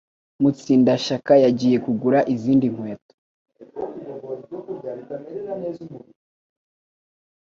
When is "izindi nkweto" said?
2.33-3.13